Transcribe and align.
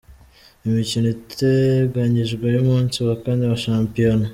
Imikino 0.67 1.07
iteganyijwe 1.17 2.45
y’umunsi 2.55 2.97
wa 3.07 3.15
kane 3.23 3.43
wa 3.51 3.57
Shampiona. 3.65 4.27